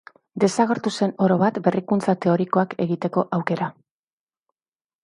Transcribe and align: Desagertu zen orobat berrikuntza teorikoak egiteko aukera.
Desagertu 0.43 0.93
zen 0.97 1.13
orobat 1.25 1.59
berrikuntza 1.67 2.17
teorikoak 2.27 2.75
egiteko 2.87 3.29
aukera. 3.39 3.71